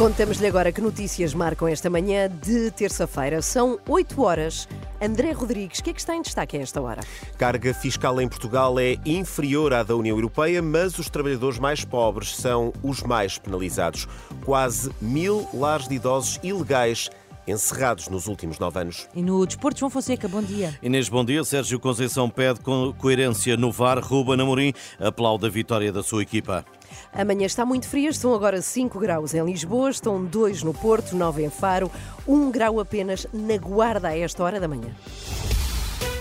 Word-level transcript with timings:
Contamos-lhe 0.00 0.46
agora 0.46 0.72
que 0.72 0.80
notícias 0.80 1.34
marcam 1.34 1.68
esta 1.68 1.90
manhã 1.90 2.26
de 2.26 2.70
terça-feira. 2.70 3.42
São 3.42 3.78
8 3.86 4.22
horas. 4.22 4.66
André 4.98 5.32
Rodrigues, 5.32 5.80
o 5.80 5.84
que 5.84 5.90
é 5.90 5.92
que 5.92 6.00
está 6.00 6.16
em 6.16 6.22
destaque 6.22 6.56
a 6.56 6.60
esta 6.62 6.80
hora? 6.80 7.02
Carga 7.36 7.74
fiscal 7.74 8.18
em 8.18 8.26
Portugal 8.26 8.80
é 8.80 8.96
inferior 9.04 9.74
à 9.74 9.82
da 9.82 9.94
União 9.94 10.16
Europeia, 10.16 10.62
mas 10.62 10.98
os 10.98 11.10
trabalhadores 11.10 11.58
mais 11.58 11.84
pobres 11.84 12.34
são 12.34 12.72
os 12.82 13.02
mais 13.02 13.36
penalizados. 13.36 14.08
Quase 14.42 14.90
mil 15.02 15.46
lares 15.52 15.86
de 15.86 15.96
idosos 15.96 16.40
ilegais 16.42 17.10
encerrados 17.46 18.08
nos 18.08 18.26
últimos 18.26 18.58
nove 18.58 18.80
anos. 18.80 19.06
E 19.14 19.20
no 19.20 19.44
Desporto, 19.44 19.80
João 19.80 19.90
Fonseca, 19.90 20.26
bom 20.26 20.40
dia. 20.40 20.78
Inês, 20.82 21.10
bom 21.10 21.22
dia. 21.22 21.44
Sérgio 21.44 21.78
Conceição 21.78 22.30
pede 22.30 22.60
com 22.60 22.94
coerência 22.96 23.54
no 23.54 23.70
VAR. 23.70 23.98
Ruben 24.02 24.40
Amorim 24.40 24.72
aplaude 24.98 25.44
a 25.44 25.50
vitória 25.50 25.92
da 25.92 26.02
sua 26.02 26.22
equipa. 26.22 26.64
Amanhã 27.12 27.46
está 27.46 27.64
muito 27.64 27.88
frio, 27.88 28.10
estão 28.10 28.34
agora 28.34 28.60
5 28.60 28.98
graus 28.98 29.34
em 29.34 29.44
Lisboa, 29.44 29.90
estão 29.90 30.24
2 30.24 30.62
no 30.62 30.72
Porto, 30.72 31.16
9 31.16 31.44
em 31.44 31.50
Faro, 31.50 31.90
1 32.26 32.50
grau 32.50 32.80
apenas 32.80 33.26
na 33.32 33.56
Guarda 33.56 34.08
a 34.08 34.18
esta 34.18 34.42
hora 34.42 34.60
da 34.60 34.68
manhã. 34.68 34.94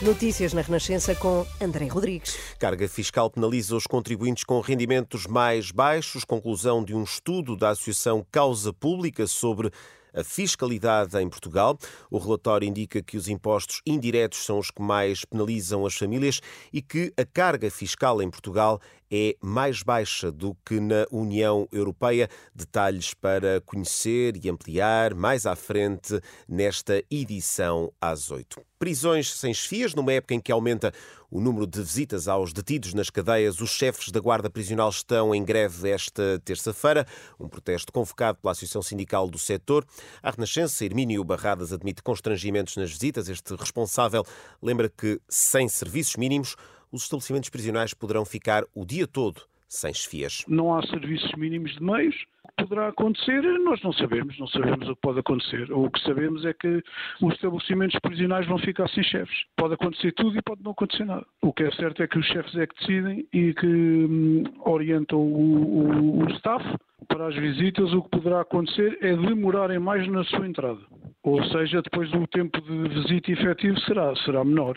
Notícias 0.02 0.54
na 0.54 0.62
Renascença 0.62 1.14
com 1.14 1.46
André 1.60 1.88
Rodrigues. 1.88 2.38
Carga 2.58 2.88
fiscal 2.88 3.30
penaliza 3.30 3.76
os 3.76 3.86
contribuintes 3.86 4.46
com 4.46 4.62
rendimentos 4.62 5.28
mais 5.28 5.72
baixos. 5.72 6.24
Conclusão 6.24 6.82
de 6.86 6.96
um 6.96 7.04
estudo 7.04 7.58
da 7.58 7.72
Associação 7.72 8.26
Causa 8.32 8.72
Pública 8.72 9.28
sobre 9.28 9.70
a 10.14 10.24
fiscalidade 10.24 11.18
em 11.18 11.28
Portugal. 11.28 11.78
O 12.10 12.18
relatório 12.18 12.68
indica 12.68 13.02
que 13.02 13.18
os 13.18 13.28
impostos 13.28 13.82
indiretos 13.86 14.46
são 14.46 14.60
os 14.60 14.72
que 14.72 14.82
mais 14.82 15.26
penalizam 15.26 15.86
as 15.86 15.96
famílias 15.96 16.40
e 16.72 16.82
que 16.82 17.14
a 17.18 17.26
carga 17.26 17.70
fiscal 17.70 18.22
em 18.22 18.30
Portugal 18.30 18.80
é 19.12 19.36
mais 19.42 19.84
baixa 19.84 20.32
do 20.32 20.56
que 20.66 20.80
na 20.80 21.06
União 21.12 21.68
Europeia. 21.72 22.30
Detalhes 22.54 23.14
para 23.14 23.62
conhecer 23.62 24.40
e 24.44 24.50
ampliar 24.50 25.14
mais 25.14 25.46
à 25.46 25.56
frente 25.56 26.20
nesta 26.48 27.04
edição 27.10 27.92
às 28.00 28.32
oito. 28.32 28.62
Prisões 28.78 29.34
sem 29.34 29.52
esfias, 29.52 29.94
numa 29.94 30.14
época 30.14 30.34
em 30.34 30.40
que 30.40 30.52
aumenta 30.52 30.94
o 31.30 31.42
número 31.42 31.68
de 31.68 31.82
visitas 31.82 32.28
aos 32.28 32.54
detidos 32.54 32.94
nas 32.94 33.10
cadeias, 33.10 33.60
os 33.60 33.72
chefes 33.72 34.10
da 34.10 34.20
Guarda 34.20 34.50
Prisional 34.50 34.90
estão 34.90 35.36
em 35.36 35.44
greve 35.44 35.90
esta 35.90 36.42
terça-feira. 36.46 37.06
Um 37.40 37.48
protesto 37.48 37.92
convocado 37.92 38.40
pela 38.42 38.54
Associação 38.54 38.82
Sindical 38.82 39.30
do 39.30 39.38
Setor. 39.38 39.86
A 40.24 40.32
Renascença, 40.32 40.86
Hermínio 40.86 41.24
Barradas, 41.24 41.74
admite 41.74 42.02
constrangimentos 42.02 42.78
nas 42.78 42.90
visitas. 42.90 43.28
Este 43.28 43.54
responsável 43.54 44.26
lembra 44.62 44.90
que, 44.90 45.20
sem 45.28 45.68
serviços 45.68 46.16
mínimos, 46.16 46.56
os 46.92 47.04
estabelecimentos 47.04 47.50
prisionais 47.50 47.94
poderão 47.94 48.26
ficar 48.26 48.64
o 48.74 48.86
dia 48.86 49.08
todo 49.08 49.42
sem 49.70 49.94
chefias. 49.94 50.44
Não 50.48 50.76
há 50.76 50.82
serviços 50.88 51.32
mínimos 51.36 51.72
de 51.76 51.84
meios. 51.84 52.16
O 52.44 52.64
poderá 52.64 52.90
acontecer, 52.90 53.42
nós 53.60 53.82
não 53.84 53.94
sabemos, 53.94 54.38
não 54.40 54.48
sabemos 54.48 54.90
o 54.90 54.96
que 54.96 55.02
pode 55.02 55.20
acontecer. 55.20 55.72
O 55.72 55.90
que 55.90 56.02
sabemos 56.02 56.44
é 56.44 56.54
que 56.54 56.84
os 57.22 57.34
estabelecimentos 57.36 57.98
prisionais 58.00 58.48
vão 58.48 58.58
ficar 58.58 58.90
sem 58.90 59.04
chefes. 59.04 59.46
Pode 59.56 59.76
acontecer 59.76 60.12
tudo 60.14 60.38
e 60.38 60.42
pode 60.42 60.64
não 60.64 60.72
acontecer 60.72 61.06
nada. 61.06 61.26
O 61.42 61.54
que 61.54 61.64
é 61.64 61.72
certo 61.72 62.02
é 62.02 62.08
que 62.08 62.18
os 62.18 62.26
chefes 62.26 62.56
é 62.56 62.66
que 62.66 62.76
decidem 62.80 63.28
e 63.32 63.54
que 63.54 63.68
hum, 63.68 64.44
orientam 64.66 65.20
o, 65.20 66.20
o, 66.20 66.26
o 66.26 66.30
staff 66.32 66.66
para 67.08 67.28
as 67.28 67.36
visitas. 67.36 67.94
O 67.94 68.02
que 68.02 68.10
poderá 68.10 68.42
acontecer 68.42 68.98
é 69.02 69.16
demorarem 69.16 69.80
mais 69.80 70.06
na 70.08 70.24
sua 70.26 70.48
entrada. 70.48 70.80
Ou 71.24 71.44
seja, 71.46 71.82
depois 71.82 72.10
do 72.12 72.26
tempo 72.28 72.60
de 72.62 72.90
visita 72.90 73.32
efetivo 73.32 73.80
será, 73.82 74.16
será 74.26 74.44
menor. 74.44 74.76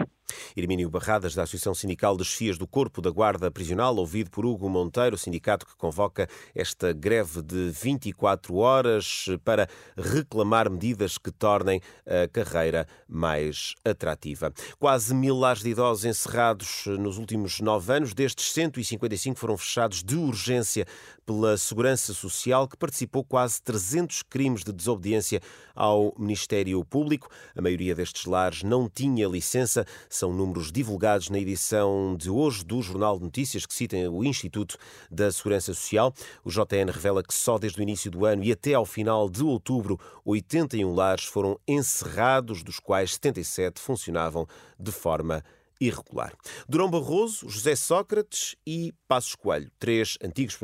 Hermínio 0.57 0.91
Barradas, 0.91 1.35
da 1.35 1.43
Associação 1.43 1.75
Sindical 1.75 2.17
dos 2.17 2.33
FIAs 2.33 2.59
do 2.59 2.67
Corpo 2.67 3.01
da 3.01 3.11
Guarda 3.11 3.51
Prisional, 3.51 3.97
ouvido 3.97 4.31
por 4.31 4.45
Hugo 4.45 4.69
Monteiro, 4.69 5.17
sindicato 5.17 5.67
que 5.67 5.77
convoca 5.77 6.29
esta 6.55 6.93
greve 6.93 7.43
de 7.43 7.71
24 7.71 8.55
horas 8.57 9.27
para 9.45 9.69
reclamar 9.97 10.71
medidas 10.71 11.19
que 11.19 11.31
tornem 11.31 11.81
a 12.07 12.29
carreira 12.29 12.87
mais 13.09 13.75
atrativa. 13.85 14.53
Quase 14.79 15.15
mil 15.15 15.39
lares 15.39 15.63
de 15.63 15.71
idosos 15.71 16.05
encerrados 16.05 16.85
nos 16.87 17.19
últimos 17.19 17.61
nove 17.61 17.93
anos, 17.93 18.15
destes 18.15 18.53
155 18.53 19.39
foram 19.39 19.57
fechados 19.57 20.03
de 20.03 20.17
urgência 20.17 20.87
pela 21.33 21.57
Segurança 21.57 22.13
Social, 22.13 22.69
que 22.69 22.77
participou 22.77 23.25
quase 23.25 23.61
300 23.63 24.23
crimes 24.23 24.63
de 24.63 24.73
desobediência 24.73 25.41
ao 25.75 26.15
Ministério 26.19 26.85
Público. 26.85 27.29
A 27.57 27.63
maioria 27.63 27.95
destes 27.95 28.27
lares 28.27 28.63
não 28.63 28.89
tinha 28.89 29.27
licença. 29.27 29.87
São 30.11 30.33
números 30.33 30.71
divulgados 30.71 31.31
na 31.31 31.39
edição 31.39 32.15
de 32.19 32.29
hoje 32.29 32.63
do 32.65 32.83
Jornal 32.83 33.17
de 33.17 33.25
Notícias 33.25 33.65
que 33.65 33.73
citam 33.73 34.15
o 34.15 34.23
Instituto 34.23 34.77
da 35.11 35.33
Segurança 35.33 35.73
Social. 35.73 36.13
O 36.45 36.51
JN 36.51 36.91
revela 36.93 37.23
que 37.23 37.33
só 37.33 37.59
desde 37.59 37.81
o 37.81 37.83
início 37.83 38.11
do 38.11 38.27
ano 38.27 38.45
e 38.45 38.53
até 38.53 38.75
ao 38.75 38.85
final 38.85 39.31
de 39.31 39.43
outubro, 39.43 39.99
81 40.25 40.95
lares 40.95 41.25
foram 41.25 41.59
encerrados, 41.67 42.63
dos 42.63 42.79
quais 42.79 43.15
77 43.15 43.81
funcionavam 43.81 44.47
de 44.79 44.93
forma 44.93 45.43
irregular. 45.87 46.33
Durão 46.69 46.91
Barroso, 46.91 47.49
José 47.49 47.75
Sócrates 47.75 48.57
e 48.67 48.95
Passos 49.09 49.35
Coelho, 49.35 49.71
três 49.79 50.17
antigos 50.23 50.57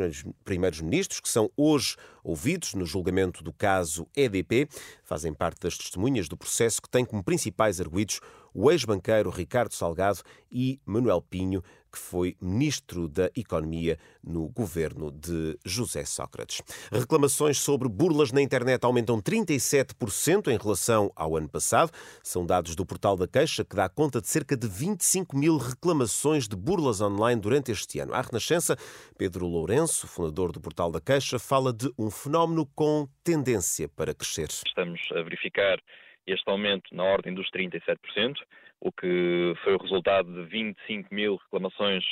primeiros 0.45 0.81
ministros 0.81 1.21
que 1.21 1.29
são 1.29 1.51
hoje 1.57 1.97
ouvidos 2.29 2.75
no 2.75 2.85
julgamento 2.85 3.43
do 3.43 3.53
caso 3.53 4.07
EDP, 4.15 4.69
fazem 5.03 5.33
parte 5.33 5.61
das 5.61 5.79
testemunhas 5.79 6.29
do 6.29 6.37
processo 6.37 6.83
que 6.83 6.89
tem 6.89 7.05
como 7.05 7.25
principais 7.25 7.81
arguídos 7.81 8.21
o 8.55 8.71
ex-banqueiro 8.71 9.31
Ricardo 9.31 9.73
Salgado 9.73 10.21
e 10.51 10.81
Manuel 10.85 11.23
Pinho, 11.23 11.63
que 11.91 11.99
foi 11.99 12.37
ministro 12.41 13.09
da 13.09 13.31
Economia 13.35 13.99
no 14.23 14.49
governo 14.49 15.11
de 15.11 15.59
José 15.65 16.05
Sócrates. 16.05 16.61
Reclamações 16.93 17.59
sobre 17.59 17.89
burlas 17.89 18.31
na 18.31 18.43
internet 18.43 18.85
aumentam 18.85 19.21
37% 19.23 20.49
em 20.49 20.59
relação 20.59 21.11
ao 21.17 21.37
ano 21.37 21.49
passado. 21.49 21.91
São 22.23 22.45
dados 22.45 22.75
do 22.75 22.85
Portal 22.85 23.17
da 23.17 23.27
Queixa, 23.27 23.65
que 23.65 23.75
dá 23.75 23.89
conta 23.89 24.21
de 24.21 24.29
cerca 24.29 24.57
de 24.57 24.69
25 24.69 25.37
mil 25.37 25.57
reclamações 25.57 26.47
de 26.47 26.57
burlas 26.57 27.01
online 27.01 27.41
durante 27.41 27.73
este 27.73 28.01
ano. 28.01 28.13
À 28.13 28.21
Renascença, 28.21 28.77
Pedro 29.17 29.47
Lourenço, 29.47 30.07
fundador 30.07 30.53
do 30.53 30.61
Portal 30.61 30.93
da 30.93 31.01
Queixa, 31.01 31.39
fala 31.39 31.73
de 31.73 31.91
um 31.97 32.11
fenómeno 32.23 32.67
com 32.75 33.07
tendência 33.25 33.89
para 33.89 34.15
crescer. 34.15 34.49
Estamos 34.67 35.01
a 35.13 35.23
verificar 35.23 35.79
este 36.27 36.49
aumento 36.51 36.95
na 36.95 37.05
ordem 37.05 37.35
dos 37.35 37.51
37%, 37.51 38.35
o 38.81 38.93
que 38.93 39.55
foi 39.65 39.75
o 39.75 39.79
resultado 39.79 40.33
de 40.33 40.51
25 40.51 41.15
mil 41.15 41.37
reclamações 41.37 42.05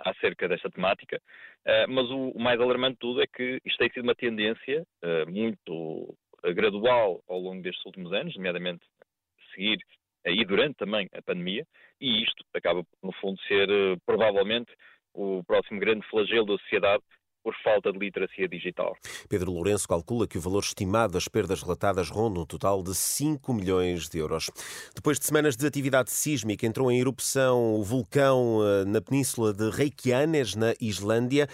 acerca 0.00 0.48
desta 0.48 0.70
temática. 0.70 1.20
Eh, 1.64 1.86
mas 1.88 2.08
o 2.10 2.38
mais 2.38 2.60
alarmante 2.60 2.94
de 2.94 2.98
tudo 3.00 3.22
é 3.22 3.26
que 3.26 3.60
isto 3.64 3.78
tem 3.78 3.90
sido 3.90 4.04
uma 4.04 4.14
tendência 4.14 4.86
eh, 5.02 5.24
muito 5.26 6.14
gradual 6.54 7.20
ao 7.28 7.38
longo 7.38 7.62
destes 7.62 7.84
últimos 7.84 8.12
anos, 8.12 8.36
nomeadamente 8.36 8.84
seguir 9.52 9.78
e 10.24 10.44
durante 10.44 10.76
também 10.76 11.08
a 11.12 11.22
pandemia, 11.22 11.66
e 12.00 12.22
isto 12.22 12.44
acaba, 12.54 12.84
no 13.02 13.12
fundo, 13.12 13.40
ser 13.42 13.68
eh, 13.68 13.96
provavelmente 14.06 14.72
o 15.14 15.42
próximo 15.44 15.80
grande 15.80 16.06
flagelo 16.08 16.46
da 16.46 16.58
sociedade, 16.62 17.02
por 17.48 17.56
falta 17.64 17.90
de 17.90 17.98
literacia 17.98 18.46
digital. 18.46 18.94
Pedro 19.26 19.50
Lourenço 19.50 19.88
calcula 19.88 20.26
que 20.26 20.36
o 20.36 20.40
valor 20.40 20.62
estimado 20.62 21.14
das 21.14 21.28
perdas 21.28 21.62
relatadas 21.62 22.10
ronda 22.10 22.40
um 22.40 22.44
total 22.44 22.82
de 22.82 22.94
5 22.94 23.54
milhões 23.54 24.06
de 24.06 24.18
euros. 24.18 24.50
Depois 24.94 25.18
de 25.18 25.24
semanas 25.24 25.56
de 25.56 25.66
atividade 25.66 26.10
sísmica, 26.10 26.66
entrou 26.66 26.92
em 26.92 27.00
erupção 27.00 27.72
o 27.72 27.82
vulcão 27.82 28.60
eh, 28.62 28.84
na 28.84 29.00
península 29.00 29.54
de 29.54 29.70
Reykjanes, 29.70 30.54
na 30.54 30.74
Islândia. 30.78 31.48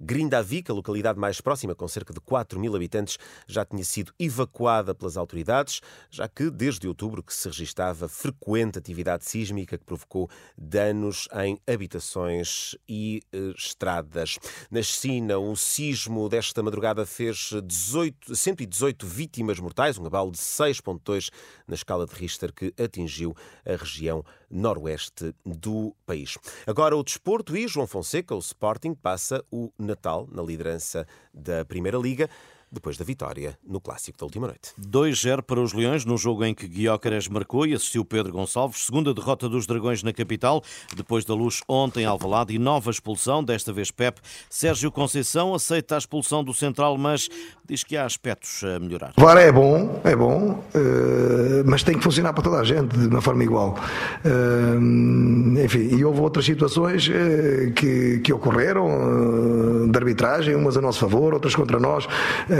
Grindavik, 0.00 0.70
a 0.70 0.74
localidade 0.74 1.18
mais 1.18 1.40
próxima, 1.40 1.74
com 1.74 1.86
cerca 1.86 2.14
de 2.14 2.20
4 2.20 2.58
mil 2.58 2.74
habitantes, 2.74 3.18
já 3.46 3.64
tinha 3.64 3.84
sido 3.84 4.12
evacuada 4.18 4.94
pelas 4.94 5.16
autoridades, 5.16 5.82
já 6.10 6.26
que 6.26 6.50
desde 6.50 6.88
outubro 6.88 7.22
que 7.22 7.34
se 7.34 7.48
registava 7.48 8.08
frequente 8.08 8.78
atividade 8.78 9.26
sísmica 9.26 9.76
que 9.76 9.84
provocou 9.84 10.30
danos 10.56 11.28
em 11.44 11.60
habitações 11.70 12.74
e 12.88 13.22
eh, 13.32 13.52
estradas. 13.56 14.38
Na 14.70 14.82
China, 14.82 15.38
o 15.38 15.54
sismo 15.54 16.28
desta 16.28 16.62
madrugada 16.62 17.04
fez 17.04 17.50
18, 17.62 18.34
118 18.34 19.06
vítimas 19.06 19.60
mortais, 19.60 19.98
um 19.98 20.06
abalo 20.06 20.30
de 20.30 20.38
6.2 20.38 21.30
na 21.68 21.74
escala 21.74 22.06
de 22.06 22.14
Richter 22.14 22.52
que 22.52 22.72
atingiu 22.82 23.36
a 23.66 23.76
região 23.76 24.24
noroeste 24.50 25.34
do 25.44 25.94
país. 26.04 26.36
Agora 26.66 26.96
o 26.96 27.04
desporto 27.04 27.56
e 27.56 27.68
João 27.68 27.86
Fonseca, 27.86 28.34
o 28.34 28.38
Sporting, 28.38 28.94
passa 28.94 29.44
o 29.50 29.70
Natal 29.90 30.28
na 30.32 30.42
liderança 30.42 31.06
da 31.32 31.64
Primeira 31.64 31.98
Liga. 31.98 32.28
Depois 32.70 32.96
da 32.96 33.04
vitória 33.04 33.58
no 33.66 33.80
clássico 33.80 34.18
da 34.18 34.24
última 34.24 34.46
noite. 34.46 34.72
2-0 34.80 35.42
para 35.42 35.60
os 35.60 35.72
Leões, 35.72 36.04
no 36.04 36.16
jogo 36.16 36.44
em 36.44 36.54
que 36.54 36.68
Guiócares 36.68 37.28
marcou 37.28 37.66
e 37.66 37.74
assistiu 37.74 38.04
Pedro 38.04 38.32
Gonçalves. 38.32 38.86
Segunda 38.86 39.12
derrota 39.12 39.48
dos 39.48 39.66
Dragões 39.66 40.02
na 40.02 40.12
capital, 40.12 40.62
depois 40.96 41.24
da 41.24 41.34
luz 41.34 41.60
ontem 41.68 42.04
Alvalade 42.04 42.54
e 42.54 42.58
nova 42.58 42.90
expulsão, 42.90 43.42
desta 43.42 43.72
vez 43.72 43.90
Pep. 43.90 44.20
Sérgio 44.48 44.90
Conceição 44.90 45.54
aceita 45.54 45.94
a 45.94 45.98
expulsão 45.98 46.44
do 46.44 46.54
central, 46.54 46.96
mas 46.96 47.28
diz 47.66 47.84
que 47.84 47.96
há 47.96 48.04
aspectos 48.04 48.62
a 48.64 48.78
melhorar. 48.80 49.12
VAR 49.16 49.36
é 49.36 49.52
bom, 49.52 50.00
é 50.04 50.16
bom, 50.16 50.62
eh, 50.74 51.62
mas 51.64 51.82
tem 51.82 51.96
que 51.96 52.02
funcionar 52.02 52.32
para 52.32 52.42
toda 52.42 52.58
a 52.58 52.64
gente 52.64 52.96
de 52.96 53.06
uma 53.06 53.20
forma 53.20 53.44
igual. 53.44 53.76
Eh, 54.24 55.64
enfim, 55.64 55.96
e 55.96 56.04
houve 56.04 56.20
outras 56.20 56.44
situações 56.44 57.08
eh, 57.08 57.72
que, 57.74 58.20
que 58.20 58.32
ocorreram 58.32 59.88
de 59.90 59.96
arbitragem, 59.96 60.54
umas 60.56 60.76
a 60.76 60.80
nosso 60.80 60.98
favor, 61.00 61.34
outras 61.34 61.54
contra 61.54 61.78
nós. 61.78 62.08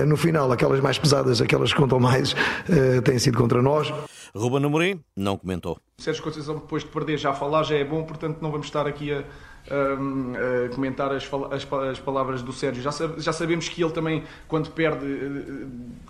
No 0.07 0.17
final, 0.17 0.51
aquelas 0.53 0.81
mais 0.81 0.99
pesadas, 0.99 1.41
aquelas 1.41 1.73
que 1.73 1.79
contam 1.79 2.01
mais, 2.01 2.35
têm 3.05 3.19
sido 3.19 3.39
contra 3.39 3.63
nós. 3.63 3.93
Ruben 4.35 4.65
Amorim 4.65 5.01
não 5.17 5.37
comentou. 5.37 5.79
Sérgio 5.99 6.23
Conceição, 6.23 6.55
depois 6.55 6.83
de 6.83 6.89
perder, 6.89 7.19
já 7.19 7.33
falar 7.33 7.63
já 7.63 7.77
é 7.77 7.85
bom, 7.85 8.03
portanto 8.05 8.39
não 8.41 8.51
vamos 8.51 8.67
estar 8.67 8.87
aqui 8.87 9.13
a, 9.13 9.19
a, 9.19 10.67
a 10.67 10.69
comentar 10.75 11.13
as, 11.13 11.29
as, 11.51 11.73
as, 11.91 11.99
palavras 11.99 12.43
do 12.43 12.53
Sérgio. 12.53 12.83
Já, 12.83 12.91
já, 13.19 13.33
sabemos 13.33 13.69
que 13.69 13.83
ele 13.83 13.93
também, 13.93 14.25
quando 14.49 14.71
perde, 14.71 15.07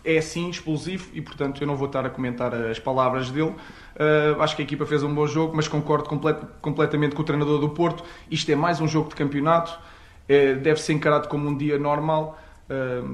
é 0.04 0.18
assim, 0.18 0.50
explosivo, 0.50 1.08
e 1.12 1.20
portanto 1.20 1.60
eu 1.62 1.66
não 1.66 1.76
vou 1.76 1.86
estar 1.86 2.04
a 2.04 2.10
comentar 2.10 2.54
as 2.54 2.78
palavras 2.78 3.30
dele. 3.30 3.54
Uh, 3.96 4.40
acho 4.40 4.54
que 4.54 4.62
a 4.62 4.64
equipa 4.64 4.86
fez 4.86 5.02
um 5.02 5.12
bom 5.12 5.26
jogo, 5.26 5.56
mas 5.56 5.66
concordo 5.66 6.08
complet, 6.08 6.38
completamente 6.60 7.14
com 7.14 7.22
o 7.22 7.24
treinador 7.24 7.58
do 7.58 7.70
Porto. 7.70 8.04
Isto 8.30 8.52
é 8.52 8.54
mais 8.54 8.80
um 8.80 8.86
jogo 8.86 9.08
de 9.08 9.14
campeonato, 9.14 9.78
é, 10.28 10.54
deve 10.54 10.80
ser 10.80 10.92
encarado 10.92 11.28
como 11.28 11.48
um 11.48 11.56
dia 11.56 11.78
normal 11.78 12.38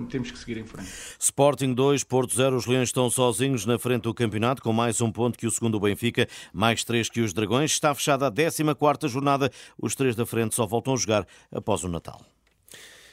temos 0.08 0.30
que 0.30 0.38
seguir 0.38 0.58
em 0.58 0.64
frente. 0.64 0.88
Sporting 1.18 1.74
2, 1.74 2.04
Porto 2.04 2.34
0. 2.34 2.56
Os 2.56 2.66
Leões 2.66 2.88
estão 2.88 3.08
sozinhos 3.10 3.66
na 3.66 3.78
frente 3.78 4.02
do 4.02 4.14
campeonato, 4.14 4.62
com 4.62 4.72
mais 4.72 5.00
um 5.00 5.10
ponto 5.10 5.38
que 5.38 5.46
o 5.46 5.50
segundo 5.50 5.80
Benfica, 5.80 6.28
mais 6.52 6.84
três 6.84 7.08
que 7.08 7.20
os 7.20 7.32
Dragões. 7.32 7.72
Está 7.72 7.94
fechada 7.94 8.26
a 8.26 8.30
14 8.30 9.08
jornada. 9.08 9.50
Os 9.80 9.94
três 9.94 10.14
da 10.14 10.26
frente 10.26 10.54
só 10.54 10.66
voltam 10.66 10.94
a 10.94 10.96
jogar 10.96 11.26
após 11.50 11.84
o 11.84 11.88
Natal. 11.88 12.35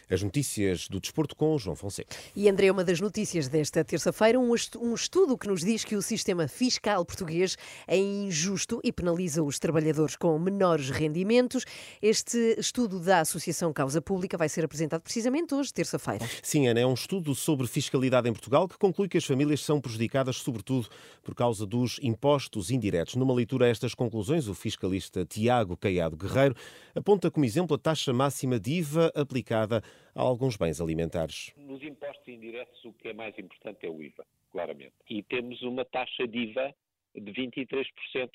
As 0.09 0.21
notícias 0.21 0.87
do 0.87 0.99
desporto 0.99 1.35
com 1.35 1.57
João 1.57 1.75
Fonseca. 1.75 2.15
E 2.35 2.49
André, 2.49 2.71
uma 2.71 2.83
das 2.83 2.99
notícias 2.99 3.47
desta 3.47 3.83
terça-feira, 3.83 4.39
um 4.39 4.53
estudo 4.53 5.37
que 5.37 5.47
nos 5.47 5.61
diz 5.61 5.83
que 5.83 5.95
o 5.95 6.01
sistema 6.01 6.47
fiscal 6.47 7.05
português 7.05 7.57
é 7.87 7.97
injusto 7.97 8.79
e 8.83 8.91
penaliza 8.91 9.43
os 9.43 9.59
trabalhadores 9.59 10.15
com 10.15 10.37
menores 10.37 10.89
rendimentos. 10.89 11.65
Este 12.01 12.55
estudo 12.57 12.99
da 12.99 13.21
Associação 13.21 13.71
Causa 13.73 14.01
Pública 14.01 14.37
vai 14.37 14.49
ser 14.49 14.65
apresentado 14.65 15.01
precisamente 15.01 15.53
hoje, 15.53 15.73
terça-feira. 15.73 16.27
Sim, 16.41 16.67
Ana, 16.67 16.79
é 16.79 16.85
um 16.85 16.93
estudo 16.93 17.33
sobre 17.33 17.67
fiscalidade 17.67 18.29
em 18.29 18.33
Portugal 18.33 18.67
que 18.67 18.77
conclui 18.77 19.07
que 19.07 19.17
as 19.17 19.25
famílias 19.25 19.61
são 19.61 19.79
prejudicadas, 19.79 20.37
sobretudo 20.37 20.87
por 21.23 21.33
causa 21.33 21.65
dos 21.65 21.99
impostos 22.01 22.69
indiretos. 22.69 23.15
Numa 23.15 23.33
leitura 23.33 23.65
a 23.65 23.69
estas 23.69 23.95
conclusões, 23.95 24.47
o 24.47 24.53
fiscalista 24.53 25.25
Tiago 25.25 25.77
Caiado 25.77 26.17
Guerreiro 26.17 26.55
aponta 26.93 27.31
como 27.31 27.45
exemplo 27.45 27.75
a 27.75 27.79
taxa 27.79 28.13
máxima 28.13 28.59
de 28.59 28.73
IVA 28.73 29.11
aplicada 29.15 29.83
a 30.15 30.21
alguns 30.21 30.57
bens 30.57 30.79
alimentares. 30.79 31.53
Nos 31.57 31.81
impostos 31.83 32.27
indiretos, 32.27 32.83
o 32.85 32.93
que 32.93 33.09
é 33.09 33.13
mais 33.13 33.37
importante 33.37 33.85
é 33.85 33.89
o 33.89 34.01
IVA, 34.01 34.25
claramente. 34.51 34.93
E 35.09 35.23
temos 35.23 35.61
uma 35.63 35.83
taxa 35.85 36.27
de 36.27 36.37
IVA 36.37 36.73
de 37.15 37.31
23%, 37.31 37.85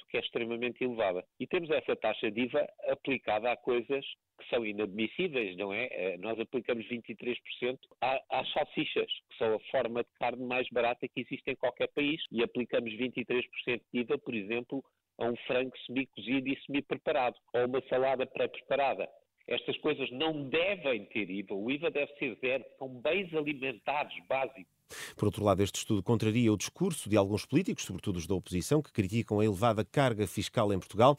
que 0.08 0.16
é 0.16 0.20
extremamente 0.20 0.84
elevada. 0.84 1.24
E 1.38 1.46
temos 1.46 1.70
essa 1.70 1.96
taxa 1.96 2.30
de 2.30 2.42
IVA 2.42 2.68
aplicada 2.88 3.50
a 3.50 3.56
coisas 3.56 4.04
que 4.38 4.48
são 4.48 4.64
inadmissíveis, 4.64 5.56
não 5.56 5.72
é? 5.72 5.88
Eh, 5.90 6.16
nós 6.18 6.38
aplicamos 6.38 6.86
23% 6.86 7.78
às 8.00 8.52
salsichas, 8.52 9.10
que 9.30 9.36
são 9.36 9.56
a 9.56 9.60
forma 9.70 10.04
de 10.04 10.10
carne 10.20 10.44
mais 10.44 10.68
barata 10.70 11.08
que 11.08 11.20
existe 11.20 11.50
em 11.50 11.56
qualquer 11.56 11.88
país, 11.88 12.22
e 12.30 12.42
aplicamos 12.42 12.92
23% 12.92 13.82
de 13.92 14.00
IVA, 14.00 14.16
por 14.16 14.34
exemplo, 14.34 14.84
a 15.18 15.26
um 15.26 15.36
frango 15.48 15.76
semi-cozido 15.86 16.48
e 16.48 16.60
semi-preparado, 16.64 17.36
ou 17.52 17.66
uma 17.66 17.82
salada 17.88 18.24
pré-preparada. 18.26 19.08
Estas 19.48 19.78
coisas 19.78 20.10
não 20.10 20.46
devem 20.50 21.06
ter 21.06 21.30
IVA. 21.30 21.54
O 21.54 21.70
IVA 21.70 21.90
deve 21.90 22.12
ser 22.18 22.36
zero. 22.38 22.64
São 22.78 22.88
bens 22.88 23.32
alimentares 23.34 24.12
básicos. 24.28 24.66
Por 25.16 25.24
outro 25.24 25.42
lado, 25.42 25.62
este 25.62 25.76
estudo 25.76 26.02
contraria 26.02 26.52
o 26.52 26.56
discurso 26.56 27.08
de 27.08 27.16
alguns 27.16 27.46
políticos, 27.46 27.84
sobretudo 27.84 28.16
os 28.16 28.26
da 28.26 28.34
oposição, 28.34 28.82
que 28.82 28.92
criticam 28.92 29.40
a 29.40 29.44
elevada 29.44 29.84
carga 29.86 30.26
fiscal 30.26 30.70
em 30.70 30.78
Portugal. 30.78 31.16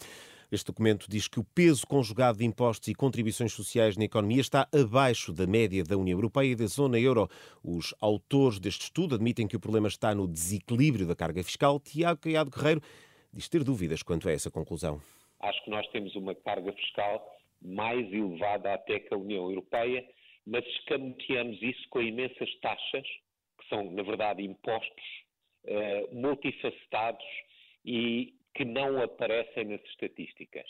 Este 0.52 0.68
documento 0.68 1.08
diz 1.10 1.28
que 1.28 1.40
o 1.40 1.44
peso 1.44 1.86
conjugado 1.88 2.38
de 2.38 2.46
impostos 2.46 2.88
e 2.88 2.94
contribuições 2.94 3.52
sociais 3.52 3.98
na 3.98 4.06
economia 4.06 4.42
está 4.42 4.68
abaixo 4.72 5.34
da 5.34 5.48
média 5.48 5.84
da 5.84 5.98
União 5.98 6.18
Europeia 6.18 6.52
e 6.52 6.56
da 6.56 6.68
zona 6.68 7.00
euro. 7.00 7.28
Os 7.64 7.96
autores 8.00 8.60
deste 8.60 8.84
estudo 8.84 9.16
admitem 9.16 9.48
que 9.48 9.56
o 9.56 9.60
problema 9.60 9.88
está 9.88 10.14
no 10.14 10.28
desequilíbrio 10.28 11.08
da 11.08 11.16
carga 11.16 11.44
fiscal. 11.44 11.80
Tiago 11.80 12.22
Caiado 12.22 12.52
Guerreiro 12.52 12.82
diz 13.34 13.50
ter 13.50 13.64
dúvidas 13.64 14.04
quanto 14.04 14.30
a 14.30 14.32
essa 14.32 14.52
conclusão. 14.52 15.02
Acho 15.40 15.64
que 15.64 15.72
nós 15.72 15.88
temos 15.88 16.16
uma 16.16 16.36
carga 16.36 16.72
fiscal 16.74 17.39
mais 17.62 18.12
elevada 18.12 18.74
até 18.74 19.00
que 19.00 19.14
a 19.14 19.18
União 19.18 19.50
Europeia, 19.50 20.08
mas 20.46 20.66
escamoteamos 20.66 21.62
isso 21.62 21.88
com 21.90 22.02
imensas 22.02 22.54
taxas, 22.60 23.06
que 23.60 23.68
são, 23.68 23.92
na 23.92 24.04
verdade, 24.04 24.44
impostos 24.44 25.06
uh, 25.66 26.16
multifacetados 26.16 27.26
e 27.86 28.34
que 28.56 28.66
não 28.66 29.02
aparecem 29.02 29.66
nas 29.66 29.84
estatísticas. 29.86 30.66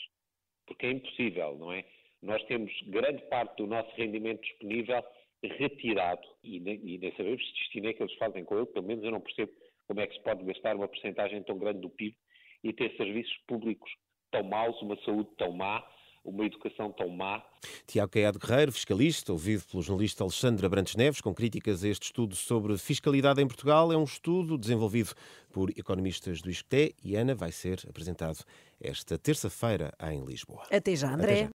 Porque 0.66 0.86
é 0.86 0.90
impossível, 0.90 1.56
não 1.56 1.72
é? 1.72 1.84
Nós 2.22 2.42
temos 2.44 2.72
grande 2.88 3.22
parte 3.28 3.56
do 3.56 3.66
nosso 3.66 3.90
rendimento 3.96 4.42
disponível 4.42 5.02
retirado 5.42 6.26
e 6.44 6.60
nem, 6.60 6.76
e 6.84 6.98
nem 6.98 7.10
sabemos 7.16 7.44
se 7.46 7.54
destino 7.54 7.88
é 7.88 7.94
que 7.94 8.02
eles 8.02 8.14
fazem 8.16 8.44
com 8.44 8.56
ele, 8.58 8.66
pelo 8.66 8.86
menos 8.86 9.02
eu 9.02 9.10
não 9.10 9.20
percebo 9.20 9.52
como 9.86 10.00
é 10.00 10.06
que 10.06 10.14
se 10.14 10.22
pode 10.22 10.44
gastar 10.44 10.76
uma 10.76 10.86
porcentagem 10.86 11.42
tão 11.42 11.58
grande 11.58 11.80
do 11.80 11.90
PIB 11.90 12.14
e 12.62 12.72
ter 12.72 12.94
serviços 12.96 13.36
públicos 13.46 13.90
tão 14.30 14.42
maus, 14.42 14.80
uma 14.82 14.96
saúde 15.02 15.30
tão 15.36 15.52
má, 15.52 15.82
uma 16.24 16.44
educação 16.44 16.92
tão 16.92 17.08
má. 17.08 17.42
Tiago 17.86 18.12
Caiado 18.12 18.38
Guerreiro, 18.38 18.72
fiscalista, 18.72 19.32
ouvido 19.32 19.64
pelo 19.64 19.82
jornalista 19.82 20.22
Alexandre 20.22 20.64
Abrantes 20.66 20.96
Neves, 20.96 21.20
com 21.20 21.34
críticas 21.34 21.82
a 21.84 21.88
este 21.88 22.04
estudo 22.04 22.34
sobre 22.36 22.76
fiscalidade 22.78 23.40
em 23.42 23.46
Portugal. 23.46 23.92
É 23.92 23.96
um 23.96 24.04
estudo 24.04 24.56
desenvolvido 24.56 25.14
por 25.52 25.70
economistas 25.70 26.40
do 26.40 26.50
ISCTE 26.50 26.94
e 27.02 27.16
Ana 27.16 27.34
vai 27.34 27.52
ser 27.52 27.80
apresentado 27.88 28.44
esta 28.80 29.18
terça-feira 29.18 29.92
em 30.10 30.24
Lisboa. 30.24 30.62
Até 30.70 30.96
já, 30.96 31.12
André. 31.12 31.32
Até 31.32 31.42
já. 31.42 31.48